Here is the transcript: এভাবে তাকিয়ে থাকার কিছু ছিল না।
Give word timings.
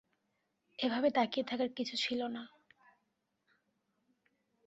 এভাবে 0.79 1.09
তাকিয়ে 1.09 1.45
থাকার 1.45 1.69
কিছু 1.69 1.95
ছিল 1.97 2.21
না। 2.27 2.43